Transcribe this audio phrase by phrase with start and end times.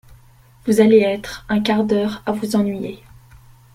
[0.65, 3.03] Vous allez être un quart d’heure à vous ennuyer.